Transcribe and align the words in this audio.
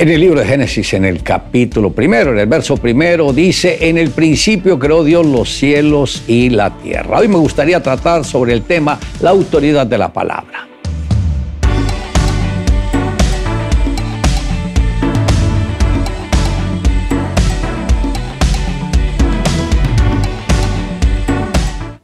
En 0.00 0.08
el 0.08 0.20
libro 0.20 0.38
de 0.38 0.46
Génesis, 0.46 0.94
en 0.94 1.04
el 1.04 1.24
capítulo 1.24 1.90
primero, 1.90 2.30
en 2.30 2.38
el 2.38 2.46
verso 2.46 2.76
primero, 2.76 3.32
dice, 3.32 3.88
en 3.88 3.98
el 3.98 4.10
principio 4.10 4.78
creó 4.78 5.02
Dios 5.02 5.26
los 5.26 5.48
cielos 5.48 6.22
y 6.28 6.50
la 6.50 6.70
tierra. 6.78 7.18
Hoy 7.18 7.26
me 7.26 7.34
gustaría 7.34 7.82
tratar 7.82 8.24
sobre 8.24 8.52
el 8.52 8.62
tema 8.62 9.00
la 9.20 9.30
autoridad 9.30 9.88
de 9.88 9.98
la 9.98 10.12
palabra. 10.12 10.67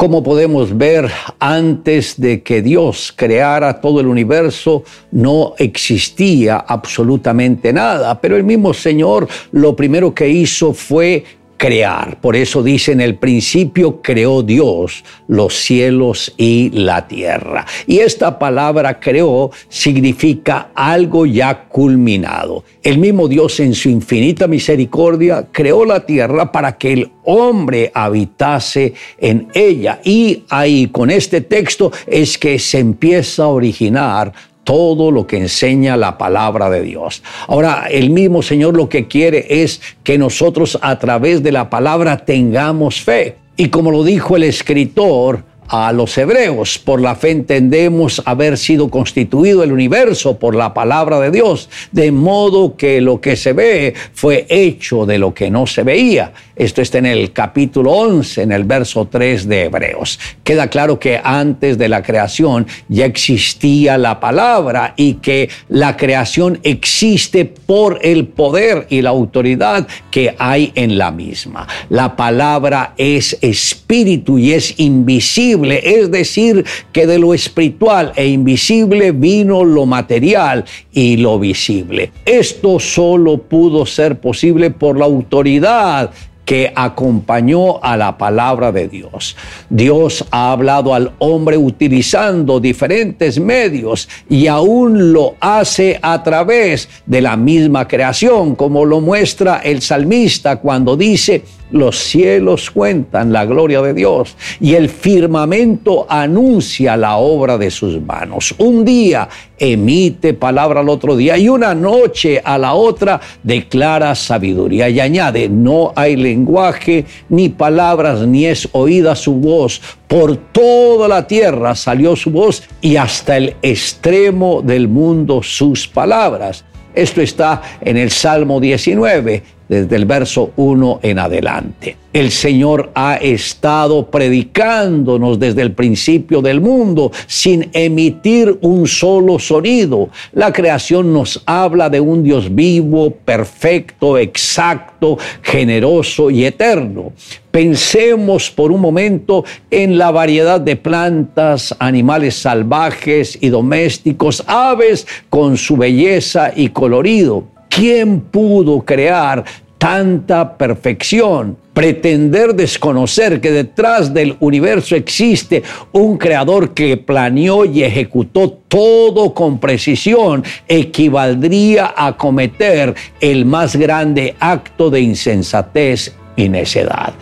Como 0.04 0.22
podemos 0.22 0.76
ver, 0.76 1.10
antes 1.38 2.20
de 2.20 2.42
que 2.42 2.60
Dios 2.60 3.10
creara 3.16 3.80
todo 3.80 4.00
el 4.00 4.06
universo, 4.06 4.84
no 5.10 5.54
existía 5.56 6.58
absolutamente 6.58 7.72
nada. 7.72 8.20
Pero 8.20 8.36
el 8.36 8.44
mismo 8.44 8.74
Señor 8.74 9.26
lo 9.52 9.74
primero 9.74 10.14
que 10.14 10.28
hizo 10.28 10.74
fue 10.74 11.24
crear. 11.64 12.20
Por 12.20 12.36
eso 12.36 12.62
dice 12.62 12.92
en 12.92 13.00
el 13.00 13.14
principio 13.14 14.02
creó 14.02 14.42
Dios 14.42 15.02
los 15.28 15.54
cielos 15.54 16.34
y 16.36 16.68
la 16.68 17.08
tierra. 17.08 17.64
Y 17.86 18.00
esta 18.00 18.38
palabra 18.38 19.00
creó 19.00 19.50
significa 19.70 20.72
algo 20.74 21.24
ya 21.24 21.64
culminado. 21.64 22.64
El 22.82 22.98
mismo 22.98 23.28
Dios 23.28 23.60
en 23.60 23.72
su 23.72 23.88
infinita 23.88 24.46
misericordia 24.46 25.46
creó 25.50 25.86
la 25.86 26.04
tierra 26.04 26.52
para 26.52 26.76
que 26.76 26.92
el 26.92 27.10
hombre 27.24 27.90
habitase 27.94 28.92
en 29.16 29.48
ella. 29.54 30.02
Y 30.04 30.42
ahí 30.50 30.88
con 30.88 31.10
este 31.10 31.40
texto 31.40 31.90
es 32.06 32.36
que 32.36 32.58
se 32.58 32.78
empieza 32.78 33.44
a 33.44 33.48
originar 33.48 34.34
todo 34.64 35.10
lo 35.10 35.26
que 35.26 35.36
enseña 35.36 35.96
la 35.96 36.18
palabra 36.18 36.70
de 36.70 36.82
Dios. 36.82 37.22
Ahora, 37.46 37.86
el 37.90 38.10
mismo 38.10 38.42
Señor 38.42 38.76
lo 38.76 38.88
que 38.88 39.06
quiere 39.06 39.46
es 39.62 39.80
que 40.02 40.18
nosotros 40.18 40.78
a 40.82 40.98
través 40.98 41.42
de 41.42 41.52
la 41.52 41.70
palabra 41.70 42.24
tengamos 42.24 43.00
fe. 43.00 43.36
Y 43.56 43.68
como 43.68 43.92
lo 43.92 44.02
dijo 44.02 44.36
el 44.36 44.42
escritor, 44.42 45.44
a 45.68 45.92
los 45.92 46.16
hebreos. 46.18 46.78
Por 46.78 47.00
la 47.00 47.14
fe 47.14 47.30
entendemos 47.30 48.22
haber 48.24 48.58
sido 48.58 48.88
constituido 48.88 49.62
el 49.62 49.72
universo 49.72 50.38
por 50.38 50.54
la 50.54 50.74
palabra 50.74 51.20
de 51.20 51.30
Dios, 51.30 51.68
de 51.92 52.12
modo 52.12 52.76
que 52.76 53.00
lo 53.00 53.20
que 53.20 53.36
se 53.36 53.52
ve 53.52 53.94
fue 54.12 54.46
hecho 54.48 55.06
de 55.06 55.18
lo 55.18 55.34
que 55.34 55.50
no 55.50 55.66
se 55.66 55.82
veía. 55.82 56.32
Esto 56.56 56.82
está 56.82 56.98
en 56.98 57.06
el 57.06 57.32
capítulo 57.32 57.90
11, 57.90 58.42
en 58.42 58.52
el 58.52 58.62
verso 58.62 59.08
3 59.10 59.48
de 59.48 59.64
Hebreos. 59.64 60.20
Queda 60.44 60.68
claro 60.68 61.00
que 61.00 61.20
antes 61.22 61.78
de 61.78 61.88
la 61.88 62.02
creación 62.02 62.66
ya 62.88 63.06
existía 63.06 63.98
la 63.98 64.20
palabra 64.20 64.94
y 64.96 65.14
que 65.14 65.48
la 65.68 65.96
creación 65.96 66.60
existe 66.62 67.44
por 67.44 67.98
el 68.02 68.26
poder 68.26 68.86
y 68.88 69.02
la 69.02 69.10
autoridad 69.10 69.86
que 70.10 70.36
hay 70.38 70.72
en 70.76 70.96
la 70.96 71.10
misma. 71.10 71.66
La 71.88 72.14
palabra 72.14 72.94
es 72.96 73.36
espíritu 73.40 74.38
y 74.38 74.52
es 74.52 74.78
invisible, 74.78 75.53
es 75.62 76.10
decir, 76.10 76.64
que 76.92 77.06
de 77.06 77.18
lo 77.18 77.34
espiritual 77.34 78.12
e 78.16 78.26
invisible 78.26 79.12
vino 79.12 79.64
lo 79.64 79.86
material 79.86 80.64
y 80.92 81.16
lo 81.16 81.38
visible. 81.38 82.12
Esto 82.24 82.78
solo 82.78 83.38
pudo 83.38 83.86
ser 83.86 84.18
posible 84.20 84.70
por 84.70 84.98
la 84.98 85.04
autoridad 85.04 86.10
que 86.44 86.72
acompañó 86.74 87.82
a 87.82 87.96
la 87.96 88.18
palabra 88.18 88.70
de 88.70 88.88
Dios. 88.88 89.36
Dios 89.70 90.24
ha 90.30 90.52
hablado 90.52 90.94
al 90.94 91.12
hombre 91.18 91.56
utilizando 91.56 92.60
diferentes 92.60 93.40
medios 93.40 94.08
y 94.28 94.46
aún 94.46 95.12
lo 95.12 95.36
hace 95.40 95.98
a 96.02 96.22
través 96.22 96.88
de 97.06 97.22
la 97.22 97.36
misma 97.36 97.88
creación, 97.88 98.54
como 98.56 98.84
lo 98.84 99.00
muestra 99.00 99.58
el 99.64 99.80
salmista 99.80 100.56
cuando 100.56 100.96
dice, 100.96 101.44
los 101.70 101.98
cielos 101.98 102.70
cuentan 102.70 103.32
la 103.32 103.44
gloria 103.44 103.80
de 103.82 103.94
Dios 103.94 104.36
y 104.60 104.74
el 104.74 104.88
firmamento 104.88 106.06
anuncia 106.08 106.96
la 106.96 107.16
obra 107.16 107.58
de 107.58 107.70
sus 107.70 108.00
manos. 108.00 108.54
Un 108.58 108.84
día 108.84 109.28
emite 109.58 110.34
palabra 110.34 110.80
al 110.80 110.88
otro 110.88 111.16
día 111.16 111.36
y 111.38 111.48
una 111.48 111.74
noche 111.74 112.40
a 112.44 112.58
la 112.58 112.74
otra 112.74 113.20
declara 113.42 114.14
sabiduría 114.14 114.88
y 114.88 115.00
añade, 115.00 115.48
no 115.48 115.92
hay 115.96 116.16
lenguaje 116.16 117.06
ni 117.28 117.48
palabras 117.48 118.26
ni 118.26 118.46
es 118.46 118.68
oída 118.72 119.14
su 119.14 119.34
voz. 119.34 119.80
Por 120.06 120.36
toda 120.36 121.08
la 121.08 121.26
tierra 121.26 121.74
salió 121.74 122.14
su 122.14 122.30
voz 122.30 122.62
y 122.80 122.96
hasta 122.96 123.36
el 123.36 123.56
extremo 123.62 124.62
del 124.62 124.88
mundo 124.88 125.42
sus 125.42 125.88
palabras. 125.88 126.64
Esto 126.94 127.20
está 127.20 127.60
en 127.80 127.96
el 127.96 128.10
Salmo 128.10 128.60
19, 128.60 129.42
desde 129.68 129.96
el 129.96 130.04
verso 130.04 130.52
1 130.56 131.00
en 131.02 131.18
adelante. 131.18 131.96
El 132.12 132.30
Señor 132.30 132.92
ha 132.94 133.16
estado 133.16 134.08
predicándonos 134.08 135.40
desde 135.40 135.62
el 135.62 135.72
principio 135.72 136.42
del 136.42 136.60
mundo 136.60 137.10
sin 137.26 137.70
emitir 137.72 138.56
un 138.60 138.86
solo 138.86 139.40
sonido. 139.40 140.10
La 140.32 140.52
creación 140.52 141.12
nos 141.12 141.42
habla 141.44 141.90
de 141.90 141.98
un 141.98 142.22
Dios 142.22 142.54
vivo, 142.54 143.10
perfecto, 143.10 144.16
exacto, 144.16 145.18
generoso 145.42 146.30
y 146.30 146.44
eterno. 146.44 147.12
Pensemos 147.50 148.48
por 148.48 148.70
un 148.70 148.80
momento 148.80 149.44
en 149.70 149.98
la 149.98 150.12
variedad 150.12 150.60
de 150.60 150.76
plantas, 150.76 151.74
animales 151.80 152.36
salvajes 152.36 153.38
y 153.40 153.48
domésticos, 153.48 154.44
aves 154.46 155.06
con 155.30 155.56
su 155.56 155.76
belleza 155.76 156.52
y 156.54 156.68
colorido. 156.68 157.53
¿Quién 157.74 158.20
pudo 158.20 158.82
crear 158.82 159.44
tanta 159.78 160.56
perfección? 160.56 161.56
Pretender 161.72 162.54
desconocer 162.54 163.40
que 163.40 163.50
detrás 163.50 164.14
del 164.14 164.36
universo 164.38 164.94
existe 164.94 165.64
un 165.90 166.16
creador 166.16 166.72
que 166.72 166.96
planeó 166.96 167.64
y 167.64 167.82
ejecutó 167.82 168.60
todo 168.68 169.34
con 169.34 169.58
precisión 169.58 170.44
equivaldría 170.68 171.94
a 171.96 172.16
cometer 172.16 172.94
el 173.20 173.44
más 173.44 173.74
grande 173.74 174.36
acto 174.38 174.88
de 174.88 175.00
insensatez 175.00 176.14
y 176.36 176.48
necedad. 176.48 177.12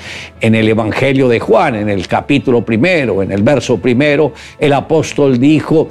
En 0.43 0.55
el 0.55 0.69
Evangelio 0.69 1.31
de 1.31 1.41
Juan, 1.41 1.77
en 1.77 1.89
el 1.89 2.07
capítulo 2.07 2.63
primero, 2.63 3.23
en 3.23 3.33
el 3.33 3.43
verso 3.43 3.79
primero, 3.79 4.35
el 4.59 4.75
apóstol 4.75 5.39
dijo, 5.41 5.89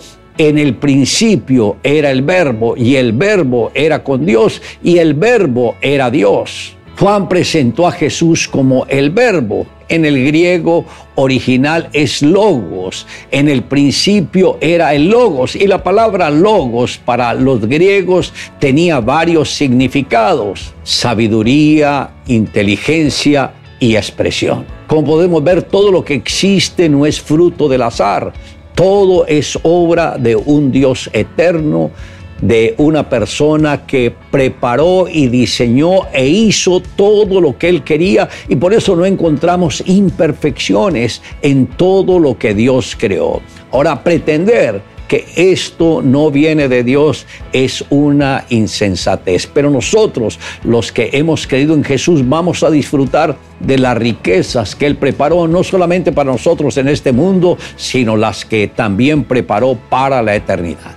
en 0.48 0.58
el 0.58 0.74
principio 0.74 1.78
era 1.84 2.10
el 2.10 2.24
verbo 2.24 2.76
y 2.76 2.96
el 2.96 3.14
verbo 3.14 3.72
era 3.76 4.04
con 4.04 4.26
Dios 4.26 4.60
y 4.84 4.98
el 4.98 5.14
verbo 5.14 5.76
era 5.82 6.10
Dios. 6.10 6.76
Juan 6.98 7.30
presentó 7.30 7.86
a 7.88 7.92
Jesús 7.92 8.48
como 8.48 8.88
el 8.88 9.12
verbo. 9.12 9.68
En 9.88 10.04
el 10.04 10.26
griego 10.26 10.86
original 11.14 11.90
es 11.94 12.24
logos. 12.24 13.06
En 13.30 13.50
el 13.50 13.62
principio 13.62 14.58
era 14.62 14.96
el 14.96 15.10
logos. 15.10 15.56
Y 15.56 15.68
la 15.68 15.84
palabra 15.84 16.32
logos 16.32 16.98
para 16.98 17.36
los 17.36 17.62
griegos 17.68 18.34
tenía 18.60 19.00
varios 19.00 19.52
significados. 19.54 20.74
Sabiduría, 20.82 22.10
inteligencia 22.26 23.54
y 23.80 23.96
expresión. 23.96 24.66
Como 24.88 25.06
podemos 25.06 25.44
ver, 25.44 25.62
todo 25.62 25.92
lo 25.92 26.04
que 26.04 26.16
existe 26.16 26.90
no 26.90 27.06
es 27.06 27.22
fruto 27.22 27.70
del 27.70 27.84
azar. 27.84 28.34
Todo 28.76 29.26
es 29.28 29.58
obra 29.64 30.18
de 30.18 30.36
un 30.36 30.72
Dios 30.72 31.10
eterno, 31.14 31.92
de 32.42 32.74
una 32.78 33.08
persona 33.08 33.86
que 33.86 34.14
preparó 34.32 35.08
y 35.08 35.28
diseñó 35.28 36.08
e 36.12 36.28
hizo 36.28 36.82
todo 36.96 37.40
lo 37.40 37.58
que 37.58 37.70
él 37.70 37.84
quería 37.84 38.28
y 38.50 38.56
por 38.56 38.74
eso 38.74 38.96
no 38.96 39.06
encontramos 39.06 39.84
imperfecciones 39.86 41.22
en 41.42 41.68
todo 41.68 42.20
lo 42.20 42.38
que 42.38 42.54
Dios 42.54 42.98
creó. 43.00 43.42
Ahora, 43.72 44.04
pretender 44.04 44.82
que 45.12 45.28
esto 45.36 46.02
no 46.02 46.32
viene 46.32 46.70
de 46.70 46.86
Dios 46.86 47.26
es 47.52 47.84
una 47.90 48.46
insensatez. 48.48 49.46
Pero 49.46 49.70
nosotros, 49.70 50.40
los 50.64 50.94
que 50.94 51.10
hemos 51.12 51.48
creído 51.48 51.74
en 51.74 51.84
Jesús, 51.84 52.22
vamos 52.30 52.64
a 52.64 52.72
disfrutar 52.72 53.36
de 53.60 53.78
las 53.78 53.98
riquezas 53.98 54.74
que 54.74 54.86
Él 54.86 54.96
preparó, 54.96 55.50
no 55.50 55.66
solamente 55.66 56.14
para 56.14 56.32
nosotros 56.32 56.78
en 56.78 56.88
este 56.88 57.12
mundo, 57.12 57.58
sino 57.76 58.16
las 58.16 58.46
que 58.46 58.70
también 58.70 59.26
preparó 59.26 59.78
para 59.90 60.22
la 60.22 60.34
eternidad. 60.34 60.96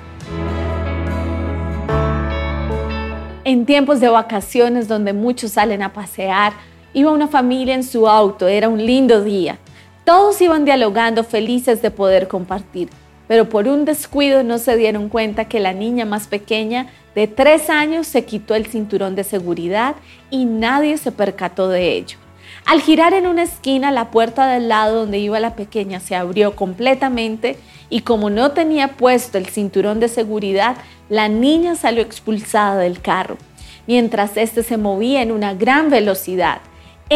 En 3.42 3.66
tiempos 3.66 3.98
de 3.98 4.10
vacaciones 4.10 4.86
donde 4.86 5.12
muchos 5.12 5.50
salen 5.50 5.82
a 5.82 5.92
pasear, 5.92 6.52
iba 6.92 7.10
una 7.10 7.26
familia 7.26 7.74
en 7.74 7.82
su 7.82 8.06
auto, 8.06 8.46
era 8.46 8.68
un 8.68 8.86
lindo 8.86 9.24
día. 9.24 9.58
Todos 10.04 10.40
iban 10.40 10.64
dialogando 10.64 11.24
felices 11.24 11.82
de 11.82 11.90
poder 11.90 12.28
compartir 12.28 12.90
pero 13.28 13.48
por 13.48 13.68
un 13.68 13.84
descuido 13.84 14.42
no 14.42 14.58
se 14.58 14.76
dieron 14.76 15.08
cuenta 15.08 15.46
que 15.46 15.60
la 15.60 15.72
niña 15.72 16.04
más 16.04 16.26
pequeña 16.26 16.88
de 17.14 17.26
tres 17.26 17.70
años 17.70 18.06
se 18.06 18.24
quitó 18.24 18.54
el 18.54 18.66
cinturón 18.66 19.14
de 19.14 19.24
seguridad 19.24 19.96
y 20.30 20.44
nadie 20.44 20.98
se 20.98 21.12
percató 21.12 21.68
de 21.68 21.92
ello. 21.92 22.18
Al 22.66 22.80
girar 22.80 23.12
en 23.14 23.26
una 23.26 23.42
esquina, 23.42 23.90
la 23.90 24.10
puerta 24.10 24.46
del 24.46 24.68
lado 24.68 25.00
donde 25.00 25.18
iba 25.18 25.38
la 25.40 25.54
pequeña 25.54 26.00
se 26.00 26.16
abrió 26.16 26.56
completamente 26.56 27.58
y 27.90 28.00
como 28.00 28.30
no 28.30 28.52
tenía 28.52 28.88
puesto 28.96 29.38
el 29.38 29.46
cinturón 29.46 30.00
de 30.00 30.08
seguridad, 30.08 30.76
la 31.08 31.28
niña 31.28 31.76
salió 31.76 32.02
expulsada 32.02 32.76
del 32.78 33.00
carro. 33.00 33.36
mientras 33.86 34.38
éste 34.38 34.62
se 34.62 34.78
movía 34.78 35.20
en 35.20 35.30
una 35.30 35.52
gran 35.52 35.90
velocidad. 35.90 36.62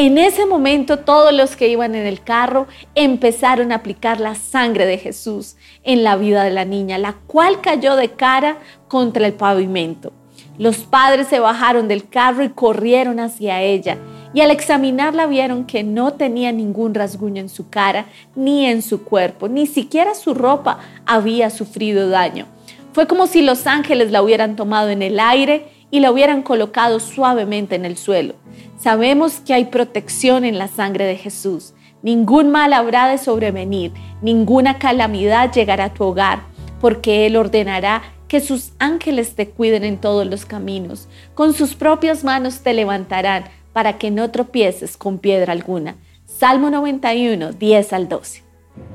En 0.00 0.16
ese 0.16 0.46
momento 0.46 1.00
todos 1.00 1.32
los 1.32 1.56
que 1.56 1.66
iban 1.66 1.96
en 1.96 2.06
el 2.06 2.22
carro 2.22 2.68
empezaron 2.94 3.72
a 3.72 3.74
aplicar 3.74 4.20
la 4.20 4.36
sangre 4.36 4.86
de 4.86 4.96
Jesús 4.96 5.56
en 5.82 6.04
la 6.04 6.14
vida 6.14 6.44
de 6.44 6.52
la 6.52 6.64
niña, 6.64 6.98
la 6.98 7.14
cual 7.26 7.60
cayó 7.60 7.96
de 7.96 8.12
cara 8.12 8.58
contra 8.86 9.26
el 9.26 9.32
pavimento. 9.32 10.12
Los 10.56 10.76
padres 10.76 11.26
se 11.26 11.40
bajaron 11.40 11.88
del 11.88 12.08
carro 12.08 12.44
y 12.44 12.50
corrieron 12.50 13.18
hacia 13.18 13.60
ella, 13.60 13.98
y 14.32 14.40
al 14.40 14.52
examinarla 14.52 15.26
vieron 15.26 15.64
que 15.64 15.82
no 15.82 16.12
tenía 16.12 16.52
ningún 16.52 16.94
rasguño 16.94 17.40
en 17.40 17.48
su 17.48 17.68
cara 17.68 18.06
ni 18.36 18.66
en 18.66 18.82
su 18.82 19.02
cuerpo, 19.02 19.48
ni 19.48 19.66
siquiera 19.66 20.14
su 20.14 20.32
ropa 20.32 20.78
había 21.06 21.50
sufrido 21.50 22.08
daño. 22.08 22.46
Fue 22.92 23.08
como 23.08 23.26
si 23.26 23.42
los 23.42 23.66
ángeles 23.66 24.12
la 24.12 24.22
hubieran 24.22 24.54
tomado 24.54 24.90
en 24.90 25.02
el 25.02 25.18
aire 25.18 25.66
y 25.90 26.00
la 26.00 26.10
hubieran 26.10 26.42
colocado 26.42 27.00
suavemente 27.00 27.74
en 27.74 27.84
el 27.84 27.96
suelo. 27.96 28.34
Sabemos 28.78 29.40
que 29.40 29.54
hay 29.54 29.66
protección 29.66 30.44
en 30.44 30.58
la 30.58 30.68
sangre 30.68 31.04
de 31.04 31.16
Jesús. 31.16 31.74
Ningún 32.02 32.50
mal 32.50 32.72
habrá 32.72 33.08
de 33.08 33.18
sobrevenir, 33.18 33.92
ninguna 34.22 34.78
calamidad 34.78 35.52
llegará 35.52 35.84
a 35.84 35.94
tu 35.94 36.04
hogar, 36.04 36.40
porque 36.80 37.26
Él 37.26 37.36
ordenará 37.36 38.02
que 38.28 38.40
sus 38.40 38.72
ángeles 38.78 39.34
te 39.34 39.48
cuiden 39.48 39.84
en 39.84 39.98
todos 39.98 40.26
los 40.26 40.44
caminos. 40.44 41.08
Con 41.34 41.54
sus 41.54 41.74
propias 41.74 42.22
manos 42.22 42.60
te 42.60 42.74
levantarán 42.74 43.44
para 43.72 43.98
que 43.98 44.10
no 44.10 44.30
tropieces 44.30 44.96
con 44.96 45.18
piedra 45.18 45.52
alguna. 45.52 45.96
Salmo 46.26 46.70
91, 46.70 47.52
10 47.52 47.92
al 47.92 48.08
12. 48.08 48.47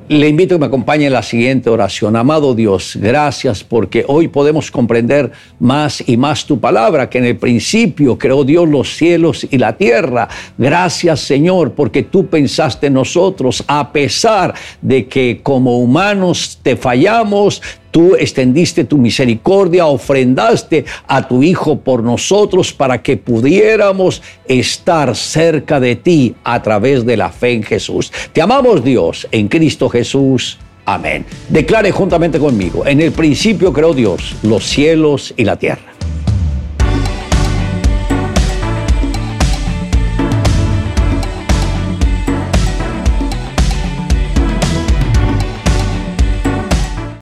Le 0.10 0.28
invito 0.28 0.56
a 0.56 0.58
que 0.58 0.60
me 0.60 0.66
acompañe 0.66 1.06
en 1.06 1.14
la 1.14 1.24
siguiente 1.24 1.70
oración. 1.70 2.18
Amado 2.18 2.54
Dios, 2.54 2.98
gracias 3.00 3.64
porque 3.64 4.04
hoy 4.06 4.28
podemos 4.28 4.70
comprender 4.70 5.32
más 5.60 6.04
y 6.06 6.18
más 6.18 6.46
tu 6.46 6.60
palabra, 6.60 7.10
que 7.10 7.20
en 7.20 7.26
el 7.26 7.38
principio 7.38 8.18
creó 8.18 8.44
Dios 8.44 8.68
los 8.68 8.98
cielos 8.98 9.48
y 9.50 9.58
la 9.58 9.78
tierra. 9.78 10.28
Gracias 10.58 11.22
Señor 11.22 11.72
porque 11.72 12.04
tú 12.04 12.28
pensaste 12.28 12.88
en 12.88 12.96
nosotros, 12.96 13.64
a 13.66 13.94
pesar 13.94 14.54
de 14.82 15.08
que 15.08 15.40
como 15.42 15.80
humanos 15.80 16.60
te 16.62 16.76
fallamos, 16.76 17.62
Tú 17.94 18.16
extendiste 18.16 18.86
tu 18.86 18.98
misericordia, 18.98 19.86
ofrendaste 19.86 20.84
a 21.08 21.28
tu 21.28 21.44
Hijo 21.44 21.78
por 21.78 22.02
nosotros 22.02 22.74
para 22.74 23.04
que 23.04 23.18
pudiéramos 23.18 24.24
estar 24.48 25.16
cerca 25.16 25.80
de 25.80 25.96
ti 25.96 26.34
a 26.44 26.60
través 26.64 27.06
de 27.06 27.18
la 27.18 27.30
fe 27.30 27.52
en 27.52 27.62
Jesús. 27.62 28.12
Te 28.34 28.42
amamos 28.42 28.84
Dios 28.84 29.28
en 29.32 29.48
Cristo 29.48 29.90
Jesús. 29.90 30.58
Amén. 30.86 31.24
Declare 31.50 31.92
juntamente 31.92 32.40
conmigo, 32.40 32.84
en 32.88 33.00
el 33.00 33.12
principio 33.12 33.72
creó 33.72 33.94
Dios 33.94 34.38
los 34.42 34.64
cielos 34.64 35.32
y 35.38 35.44
la 35.44 35.58
tierra. 35.58 35.93